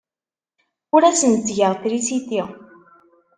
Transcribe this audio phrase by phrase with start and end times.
[0.95, 2.41] Ur asen-ttgeɣ trisiti.